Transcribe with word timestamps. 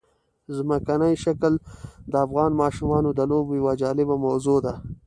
ځمکنی 0.55 1.13
شکل 1.23 1.53
د 2.11 2.13
افغان 2.25 2.51
ماشومانو 2.61 3.09
د 3.13 3.19
لوبو 3.29 3.53
یوه 3.59 3.73
جالبه 3.81 4.15
موضوع 4.25 4.57
ده. 4.65 4.73